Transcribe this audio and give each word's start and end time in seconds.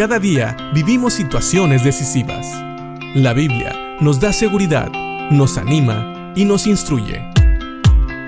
Cada 0.00 0.18
día 0.18 0.56
vivimos 0.72 1.12
situaciones 1.12 1.84
decisivas. 1.84 2.46
La 3.14 3.34
Biblia 3.34 3.98
nos 4.00 4.18
da 4.18 4.32
seguridad, 4.32 4.90
nos 5.30 5.58
anima 5.58 6.32
y 6.34 6.46
nos 6.46 6.66
instruye. 6.66 7.20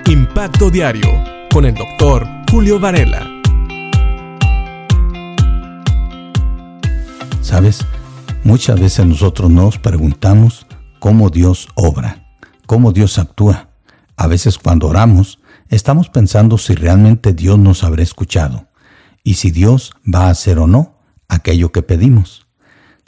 Impacto 0.05 0.69
Diario 0.69 1.09
con 1.51 1.65
el 1.65 1.73
doctor 1.73 2.27
Julio 2.51 2.79
Varela. 2.79 3.27
¿Sabes? 7.41 7.83
Muchas 8.43 8.79
veces 8.79 9.07
nosotros 9.07 9.49
nos 9.49 9.79
preguntamos 9.79 10.67
cómo 10.99 11.31
Dios 11.31 11.69
obra, 11.73 12.35
cómo 12.67 12.91
Dios 12.91 13.17
actúa. 13.17 13.69
A 14.15 14.27
veces 14.27 14.59
cuando 14.59 14.89
oramos, 14.89 15.39
estamos 15.69 16.09
pensando 16.09 16.59
si 16.59 16.75
realmente 16.75 17.33
Dios 17.33 17.57
nos 17.57 17.83
habrá 17.83 18.03
escuchado 18.03 18.67
y 19.23 19.33
si 19.33 19.49
Dios 19.49 19.93
va 20.05 20.27
a 20.27 20.29
hacer 20.29 20.59
o 20.59 20.67
no 20.67 20.92
aquello 21.33 21.71
que 21.71 21.81
pedimos. 21.81 22.47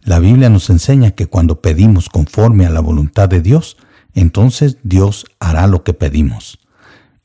La 0.01 0.19
Biblia 0.19 0.49
nos 0.49 0.69
enseña 0.69 1.11
que 1.11 1.27
cuando 1.27 1.61
pedimos 1.61 2.09
conforme 2.09 2.65
a 2.65 2.69
la 2.69 2.79
voluntad 2.79 3.27
de 3.29 3.41
Dios, 3.41 3.77
entonces 4.13 4.77
Dios 4.83 5.25
hará 5.39 5.67
lo 5.67 5.83
que 5.83 5.93
pedimos. 5.93 6.59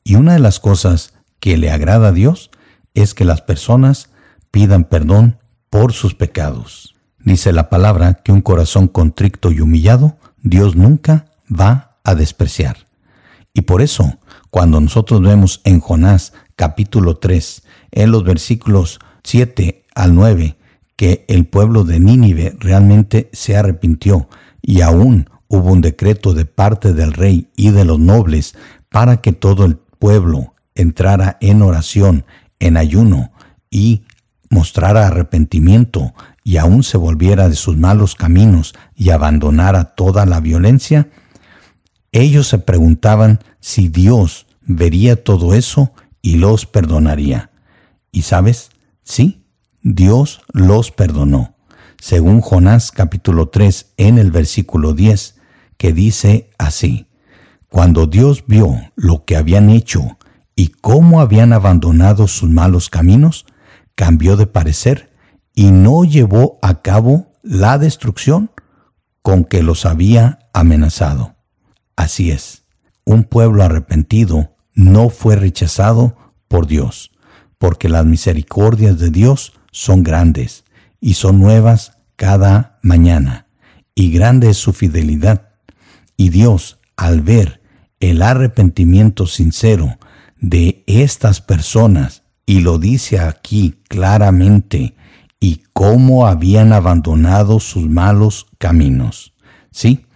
Y 0.03 0.15
una 0.15 0.33
de 0.33 0.39
las 0.41 0.61
cosas 0.61 1.15
que 1.41 1.57
le 1.57 1.71
agrada 1.71 2.09
a 2.09 2.13
Dios 2.13 2.51
es 2.95 3.15
que 3.15 3.25
las 3.25 3.43
personas 3.43 4.11
pidan 4.51 4.85
perdón 4.85 5.39
por 5.69 5.93
sus 5.93 6.15
pecados. 6.15 6.95
Dice 7.19 7.53
la 7.53 7.69
palabra 7.69 8.15
que 8.15 8.33
un 8.33 8.41
corazón 8.41 8.89
contrito 8.89 9.53
y 9.53 9.61
humillado 9.61 10.17
Dios 10.43 10.75
nunca 10.75 11.27
va 11.49 11.99
a 12.03 12.15
despreciar. 12.15 12.87
Y 13.53 13.63
por 13.63 13.83
eso, 13.83 14.19
cuando 14.49 14.81
nosotros 14.81 15.21
vemos 15.21 15.61
en 15.65 15.81
Jonás 15.81 16.33
capítulo 16.57 17.19
3, 17.19 17.63
en 17.93 18.11
los 18.11 18.25
versículos 18.25 19.01
7 19.23 19.85
al 19.95 20.15
9, 20.15 20.57
que 21.01 21.25
el 21.29 21.47
pueblo 21.47 21.85
de 21.85 21.99
Nínive 21.99 22.55
realmente 22.61 23.31
se 23.33 23.57
arrepintió 23.57 24.29
y 24.61 24.83
aún 24.83 25.31
hubo 25.49 25.73
un 25.73 25.81
decreto 25.81 26.35
de 26.35 26.45
parte 26.45 26.93
del 26.93 27.15
rey 27.15 27.49
y 27.57 27.71
de 27.71 27.87
los 27.87 27.99
nobles 27.99 28.55
para 28.91 29.23
que 29.23 29.33
todo 29.33 29.65
el 29.65 29.77
pueblo 29.77 30.53
entrara 30.75 31.39
en 31.41 31.63
oración, 31.63 32.27
en 32.59 32.77
ayuno 32.77 33.33
y 33.71 34.03
mostrara 34.51 35.07
arrepentimiento 35.07 36.13
y 36.45 36.59
aún 36.59 36.83
se 36.83 36.99
volviera 36.99 37.49
de 37.49 37.57
sus 37.57 37.79
malos 37.79 38.15
caminos 38.15 38.75
y 38.95 39.09
abandonara 39.09 39.95
toda 39.95 40.27
la 40.27 40.41
violencia, 40.41 41.09
ellos 42.13 42.47
se 42.47 42.59
preguntaban 42.59 43.41
si 43.59 43.89
Dios 43.89 44.47
vería 44.61 45.25
todo 45.25 45.55
eso 45.55 45.95
y 46.21 46.37
los 46.37 46.67
perdonaría. 46.67 47.53
Y 48.13 48.21
sabes, 48.21 48.69
sí, 49.03 49.40
Dios 49.83 50.43
los 50.53 50.91
perdonó, 50.91 51.55
según 51.99 52.43
Jonás 52.43 52.91
capítulo 52.91 53.49
3 53.49 53.95
en 53.97 54.19
el 54.19 54.31
versículo 54.31 54.93
10, 54.93 55.37
que 55.79 55.95
dice 55.95 56.51
así, 56.59 57.07
Cuando 57.71 58.07
Dios 58.07 58.45
vio 58.47 58.77
lo 58.95 59.25
que 59.25 59.37
habían 59.37 59.71
hecho 59.71 60.19
y 60.55 60.69
cómo 60.69 61.21
habían 61.23 61.55
abandonado 61.55 62.29
sus 62.29 62.51
malos 62.51 62.91
caminos, 62.91 63.47
cambió 63.95 64.37
de 64.37 64.47
parecer 64.47 65.11
y 65.55 65.71
no 65.71 66.05
llevó 66.05 66.59
a 66.61 66.83
cabo 66.83 67.33
la 67.43 67.79
destrucción 67.79 68.51
con 69.23 69.45
que 69.45 69.63
los 69.63 69.87
había 69.87 70.41
amenazado. 70.53 71.37
Así 71.97 72.31
es, 72.31 72.65
un 73.05 73.25
pueblo 73.25 73.63
arrepentido 73.63 74.55
no 74.75 75.09
fue 75.09 75.37
rechazado 75.37 76.17
por 76.49 76.67
Dios, 76.67 77.13
porque 77.57 77.89
las 77.89 78.05
misericordias 78.05 78.99
de 78.99 79.11
Dios 79.11 79.55
son 79.71 80.03
grandes 80.03 80.65
y 81.01 81.15
son 81.15 81.39
nuevas 81.41 81.93
cada 82.17 82.79
mañana, 82.83 83.47
y 83.95 84.11
grande 84.11 84.51
es 84.51 84.59
su 84.59 84.73
fidelidad. 84.73 85.49
Y 86.17 86.29
Dios, 86.29 86.79
al 86.97 87.23
ver 87.23 87.63
el 87.99 88.23
arrepentimiento 88.23 89.27
sincero 89.27 89.99
de 90.39 90.85
estas 90.87 91.41
personas, 91.41 92.25
y 92.45 92.61
lo 92.61 92.79
dice 92.79 93.21
aquí 93.21 93.81
claramente, 93.89 94.95
y 95.39 95.63
cómo 95.73 96.27
habían 96.27 96.73
abandonado 96.73 97.61
sus 97.61 97.89
malos 97.89 98.47
caminos. 98.59 99.33
Sí, 99.71 100.07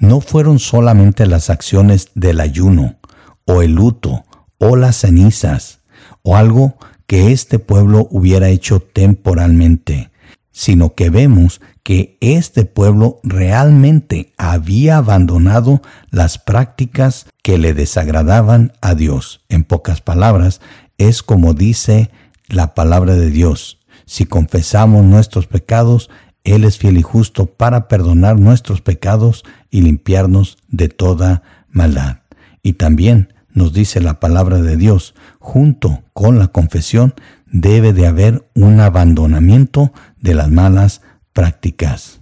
no 0.00 0.20
fueron 0.20 0.58
solamente 0.58 1.26
las 1.26 1.50
acciones 1.50 2.10
del 2.14 2.40
ayuno, 2.40 2.96
o 3.44 3.62
el 3.62 3.72
luto, 3.72 4.24
o 4.58 4.76
las 4.76 4.96
cenizas, 4.96 5.80
o 6.22 6.36
algo 6.36 6.76
que 7.12 7.30
este 7.30 7.58
pueblo 7.58 8.08
hubiera 8.10 8.48
hecho 8.48 8.80
temporalmente, 8.80 10.10
sino 10.50 10.94
que 10.94 11.10
vemos 11.10 11.60
que 11.82 12.16
este 12.22 12.64
pueblo 12.64 13.20
realmente 13.22 14.32
había 14.38 14.96
abandonado 14.96 15.82
las 16.10 16.38
prácticas 16.38 17.26
que 17.42 17.58
le 17.58 17.74
desagradaban 17.74 18.72
a 18.80 18.94
Dios. 18.94 19.44
En 19.50 19.64
pocas 19.64 20.00
palabras, 20.00 20.62
es 20.96 21.22
como 21.22 21.52
dice 21.52 22.10
la 22.48 22.72
palabra 22.72 23.14
de 23.14 23.28
Dios. 23.28 23.80
Si 24.06 24.24
confesamos 24.24 25.04
nuestros 25.04 25.46
pecados, 25.46 26.08
Él 26.44 26.64
es 26.64 26.78
fiel 26.78 26.96
y 26.96 27.02
justo 27.02 27.44
para 27.44 27.88
perdonar 27.88 28.40
nuestros 28.40 28.80
pecados 28.80 29.44
y 29.70 29.82
limpiarnos 29.82 30.56
de 30.68 30.88
toda 30.88 31.42
maldad. 31.68 32.20
Y 32.62 32.72
también 32.72 33.34
nos 33.52 33.72
dice 33.72 34.00
la 34.00 34.20
palabra 34.20 34.60
de 34.60 34.76
Dios, 34.76 35.14
junto 35.38 36.02
con 36.12 36.38
la 36.38 36.48
confesión 36.48 37.14
debe 37.46 37.92
de 37.92 38.06
haber 38.06 38.48
un 38.54 38.80
abandonamiento 38.80 39.92
de 40.20 40.34
las 40.34 40.50
malas 40.50 41.02
prácticas. 41.32 42.20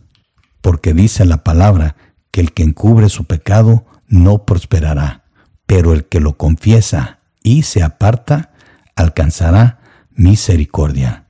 Porque 0.60 0.92
dice 0.92 1.24
la 1.24 1.44
palabra 1.44 1.96
que 2.30 2.40
el 2.40 2.52
que 2.52 2.62
encubre 2.62 3.08
su 3.08 3.24
pecado 3.24 3.86
no 4.08 4.44
prosperará, 4.44 5.24
pero 5.66 5.92
el 5.92 6.04
que 6.04 6.20
lo 6.20 6.36
confiesa 6.36 7.20
y 7.42 7.62
se 7.62 7.82
aparta 7.82 8.50
alcanzará 8.96 9.80
misericordia. 10.10 11.26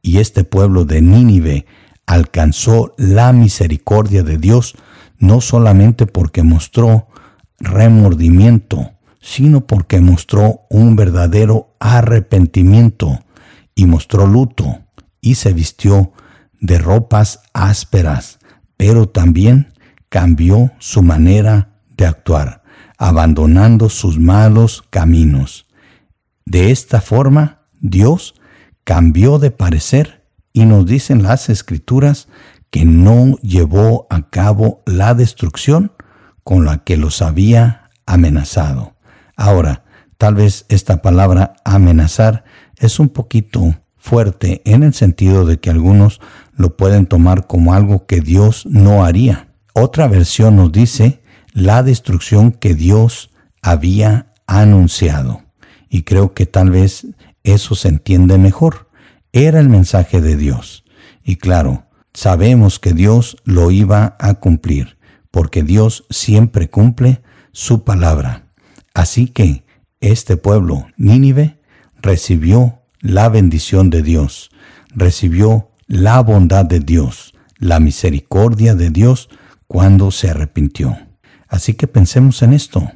Y 0.00 0.18
este 0.18 0.44
pueblo 0.44 0.84
de 0.84 1.00
Nínive 1.00 1.66
alcanzó 2.06 2.94
la 2.98 3.32
misericordia 3.32 4.22
de 4.22 4.38
Dios 4.38 4.74
no 5.18 5.40
solamente 5.40 6.06
porque 6.06 6.42
mostró 6.42 7.06
remordimiento, 7.60 8.90
sino 9.22 9.66
porque 9.66 10.00
mostró 10.00 10.66
un 10.68 10.96
verdadero 10.96 11.74
arrepentimiento 11.80 13.24
y 13.74 13.86
mostró 13.86 14.26
luto 14.26 14.80
y 15.20 15.36
se 15.36 15.54
vistió 15.54 16.12
de 16.60 16.78
ropas 16.78 17.40
ásperas, 17.54 18.40
pero 18.76 19.08
también 19.08 19.72
cambió 20.08 20.72
su 20.78 21.02
manera 21.02 21.70
de 21.96 22.04
actuar, 22.04 22.62
abandonando 22.98 23.88
sus 23.88 24.18
malos 24.18 24.84
caminos. 24.90 25.66
De 26.44 26.70
esta 26.70 27.00
forma, 27.00 27.62
Dios 27.80 28.34
cambió 28.84 29.38
de 29.38 29.52
parecer 29.52 30.24
y 30.52 30.64
nos 30.66 30.84
dicen 30.84 31.22
las 31.22 31.48
escrituras 31.48 32.28
que 32.70 32.84
no 32.84 33.36
llevó 33.38 34.06
a 34.10 34.28
cabo 34.30 34.82
la 34.84 35.14
destrucción 35.14 35.92
con 36.42 36.64
la 36.64 36.84
que 36.84 36.96
los 36.96 37.22
había 37.22 37.90
amenazado. 38.04 38.91
Ahora, 39.42 39.82
tal 40.18 40.36
vez 40.36 40.66
esta 40.68 41.02
palabra 41.02 41.56
amenazar 41.64 42.44
es 42.76 43.00
un 43.00 43.08
poquito 43.08 43.74
fuerte 43.96 44.62
en 44.64 44.84
el 44.84 44.94
sentido 44.94 45.44
de 45.44 45.58
que 45.58 45.68
algunos 45.68 46.20
lo 46.54 46.76
pueden 46.76 47.06
tomar 47.06 47.48
como 47.48 47.74
algo 47.74 48.06
que 48.06 48.20
Dios 48.20 48.66
no 48.66 49.04
haría. 49.04 49.48
Otra 49.74 50.06
versión 50.06 50.54
nos 50.54 50.70
dice 50.70 51.22
la 51.52 51.82
destrucción 51.82 52.52
que 52.52 52.76
Dios 52.76 53.32
había 53.62 54.32
anunciado. 54.46 55.42
Y 55.88 56.04
creo 56.04 56.34
que 56.34 56.46
tal 56.46 56.70
vez 56.70 57.08
eso 57.42 57.74
se 57.74 57.88
entiende 57.88 58.38
mejor. 58.38 58.88
Era 59.32 59.58
el 59.58 59.68
mensaje 59.68 60.20
de 60.20 60.36
Dios. 60.36 60.84
Y 61.24 61.34
claro, 61.34 61.86
sabemos 62.14 62.78
que 62.78 62.92
Dios 62.92 63.38
lo 63.42 63.72
iba 63.72 64.16
a 64.20 64.34
cumplir, 64.34 64.98
porque 65.32 65.64
Dios 65.64 66.04
siempre 66.10 66.70
cumple 66.70 67.22
su 67.50 67.82
palabra. 67.82 68.41
Así 68.94 69.26
que 69.28 69.64
este 70.00 70.36
pueblo, 70.36 70.86
Nínive, 70.96 71.58
recibió 72.00 72.80
la 73.00 73.28
bendición 73.28 73.90
de 73.90 74.02
Dios, 74.02 74.50
recibió 74.90 75.70
la 75.86 76.20
bondad 76.20 76.64
de 76.64 76.80
Dios, 76.80 77.34
la 77.58 77.80
misericordia 77.80 78.74
de 78.74 78.90
Dios 78.90 79.28
cuando 79.66 80.10
se 80.10 80.30
arrepintió. 80.30 80.98
Así 81.48 81.74
que 81.74 81.86
pensemos 81.86 82.42
en 82.42 82.52
esto. 82.52 82.90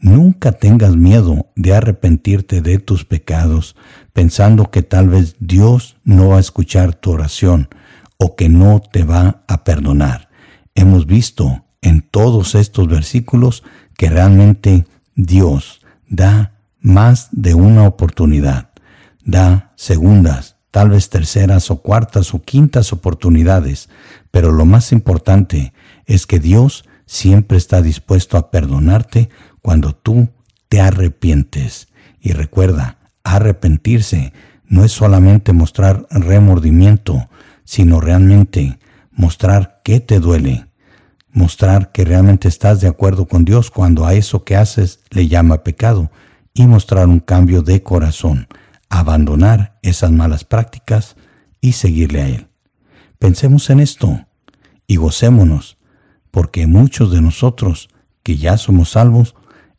Nunca 0.00 0.52
tengas 0.52 0.96
miedo 0.96 1.50
de 1.56 1.74
arrepentirte 1.74 2.62
de 2.62 2.78
tus 2.78 3.04
pecados, 3.04 3.74
pensando 4.12 4.70
que 4.70 4.82
tal 4.82 5.08
vez 5.08 5.36
Dios 5.40 5.96
no 6.04 6.28
va 6.28 6.36
a 6.36 6.40
escuchar 6.40 6.94
tu 6.94 7.10
oración 7.10 7.68
o 8.16 8.36
que 8.36 8.48
no 8.48 8.80
te 8.80 9.04
va 9.04 9.42
a 9.48 9.64
perdonar. 9.64 10.28
Hemos 10.74 11.06
visto 11.06 11.64
en 11.82 12.02
todos 12.02 12.54
estos 12.54 12.86
versículos 12.88 13.64
que 13.96 14.08
realmente 14.08 14.86
Dios 15.18 15.80
da 16.08 16.52
más 16.80 17.28
de 17.32 17.54
una 17.54 17.88
oportunidad, 17.88 18.70
da 19.24 19.72
segundas, 19.74 20.54
tal 20.70 20.90
vez 20.90 21.10
terceras 21.10 21.72
o 21.72 21.82
cuartas 21.82 22.32
o 22.34 22.42
quintas 22.42 22.92
oportunidades, 22.92 23.88
pero 24.30 24.52
lo 24.52 24.64
más 24.64 24.92
importante 24.92 25.72
es 26.06 26.28
que 26.28 26.38
Dios 26.38 26.84
siempre 27.04 27.58
está 27.58 27.82
dispuesto 27.82 28.36
a 28.36 28.52
perdonarte 28.52 29.28
cuando 29.60 29.92
tú 29.92 30.28
te 30.68 30.80
arrepientes. 30.80 31.88
Y 32.20 32.30
recuerda, 32.30 32.98
arrepentirse 33.24 34.32
no 34.66 34.84
es 34.84 34.92
solamente 34.92 35.52
mostrar 35.52 36.06
remordimiento, 36.10 37.28
sino 37.64 38.00
realmente 38.00 38.78
mostrar 39.10 39.80
que 39.82 39.98
te 39.98 40.20
duele, 40.20 40.67
mostrar 41.38 41.92
que 41.92 42.04
realmente 42.04 42.48
estás 42.48 42.80
de 42.80 42.88
acuerdo 42.88 43.26
con 43.26 43.44
Dios 43.44 43.70
cuando 43.70 44.04
a 44.04 44.14
eso 44.14 44.42
que 44.42 44.56
haces 44.56 45.00
le 45.10 45.28
llama 45.28 45.62
pecado 45.62 46.10
y 46.52 46.66
mostrar 46.66 47.06
un 47.06 47.20
cambio 47.20 47.62
de 47.62 47.82
corazón, 47.82 48.48
abandonar 48.90 49.78
esas 49.82 50.10
malas 50.10 50.42
prácticas 50.44 51.16
y 51.60 51.72
seguirle 51.72 52.22
a 52.22 52.28
Él. 52.28 52.48
Pensemos 53.20 53.70
en 53.70 53.78
esto 53.78 54.26
y 54.88 54.96
gocémonos, 54.96 55.78
porque 56.32 56.66
muchos 56.66 57.12
de 57.12 57.22
nosotros 57.22 57.88
que 58.24 58.36
ya 58.36 58.58
somos 58.58 58.90
salvos 58.90 59.36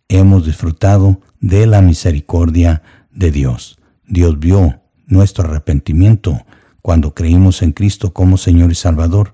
hemos 0.07 0.45
disfrutado 0.45 1.19
de 1.41 1.67
la 1.67 1.81
misericordia 1.81 2.83
de 3.11 3.31
Dios. 3.31 3.79
Dios 4.07 4.39
vio 4.39 4.81
nuestro 5.07 5.43
arrepentimiento 5.43 6.45
cuando 6.81 7.13
creímos 7.13 7.61
en 7.61 7.73
Cristo 7.73 8.13
como 8.13 8.37
Señor 8.37 8.71
y 8.71 8.75
Salvador 8.75 9.33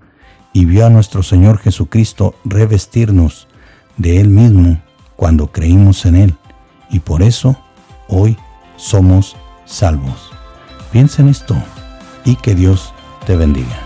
y 0.55 0.63
vio 0.63 0.85
a 0.85 0.89
nuestro 0.89 1.21
Señor 1.21 1.57
Jesucristo 1.57 2.33
revestirnos 2.45 3.49
de 3.97 4.21
Él 4.21 4.29
mismo 4.29 4.81
cuando 5.17 5.51
creímos 5.51 6.05
en 6.05 6.15
Él 6.15 6.35
y 6.89 6.99
por 6.99 7.23
eso 7.23 7.57
hoy 8.07 8.37
somos 8.77 9.35
salvos. 9.65 10.31
Piensa 10.93 11.21
en 11.21 11.27
esto 11.27 11.61
y 12.23 12.37
que 12.37 12.55
Dios 12.55 12.93
te 13.25 13.35
bendiga. 13.35 13.84